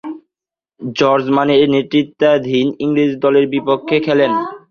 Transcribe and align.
George 0.81 1.25
মানের 1.35 1.61
নেতৃত্বাধীন 1.73 2.67
ইংরেজ 2.83 3.11
দলের 3.23 3.45
বিপক্ষে 3.53 3.97
খেলেন। 4.05 4.31